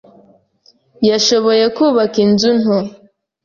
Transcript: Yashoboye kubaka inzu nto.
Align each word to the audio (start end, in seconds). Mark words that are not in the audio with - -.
Yashoboye 1.09 1.65
kubaka 1.77 2.17
inzu 2.25 2.49
nto. 2.59 2.77